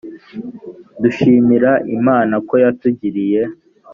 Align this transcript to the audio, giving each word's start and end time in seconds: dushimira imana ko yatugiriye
dushimira 1.01 1.71
imana 1.97 2.35
ko 2.47 2.53
yatugiriye 2.63 3.41